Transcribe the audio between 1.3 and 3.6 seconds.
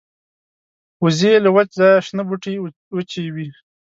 له وچ ځایه شنه بوټي وچيبي